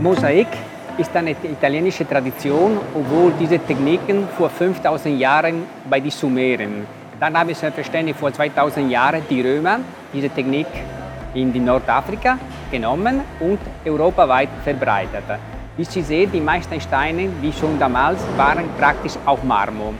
[0.00, 0.46] Mosaik
[0.96, 6.86] ist eine italienische Tradition, obwohl diese Techniken vor 5000 Jahren bei den Sumeren.
[7.18, 9.80] Dann haben selbstverständlich vor 2000 Jahren die Römer
[10.12, 10.68] diese Technik
[11.34, 12.38] in die Nordafrika
[12.70, 15.24] genommen und europaweit verbreitet.
[15.76, 19.94] Wie Sie sehen, die meisten Steine, wie schon damals, waren praktisch auch Marmor.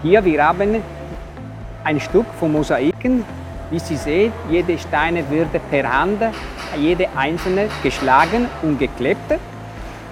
[0.00, 0.80] Hier wir haben
[1.82, 3.24] ein Stück von Mosaiken.
[3.70, 6.22] Wie Sie sehen, jede Steine wird per Hand,
[6.78, 9.38] jede einzelne geschlagen und geklebt.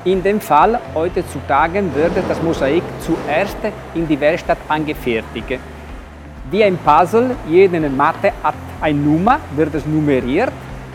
[0.05, 3.59] In dem Fall heutzutage wird das Mosaik zuerst
[3.95, 5.61] in die Werkstatt angefertigt.
[6.51, 10.53] Wie ein Puzzle, jede Matte hat eine Nummer, wird es nummeriert.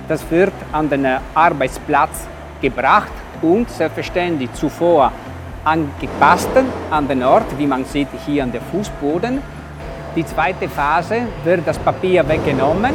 [0.07, 2.27] Das wird an den Arbeitsplatz
[2.61, 5.11] gebracht und selbstverständlich zuvor
[5.63, 6.49] angepasst
[6.89, 9.41] an den Ort, wie man sieht hier an der Fußboden.
[10.17, 12.91] Die zweite Phase wird das Papier weggenommen,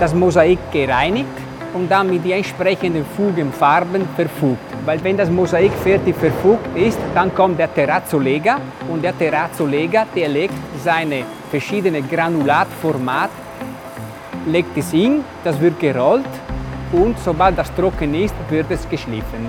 [0.00, 1.28] das Mosaik gereinigt
[1.74, 4.58] und dann mit den entsprechenden Fugenfarben verfugt.
[4.84, 8.56] Weil wenn das Mosaik fertig verfugt ist, dann kommt der Terrazzoleger
[8.88, 13.30] und der Terrazzoleger, der legt seine verschiedenen Granulatformat,
[14.46, 16.34] legt es hin, das wird gerollt
[16.90, 19.48] und sobald das trocken ist, wird es geschliffen.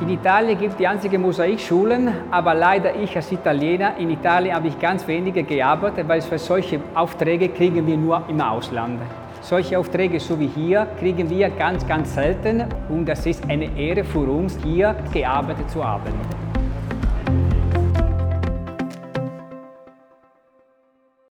[0.00, 4.78] In Italien gibt die einzige Mosaikschulen, aber leider ich als Italiener in Italien habe ich
[4.80, 8.98] ganz wenige gearbeitet, weil für solche Aufträge kriegen wir nur im Ausland.
[9.42, 14.04] Solche Aufträge so wie hier kriegen wir ganz, ganz selten und das ist eine Ehre
[14.04, 16.12] für uns, hier gearbeitet zu haben.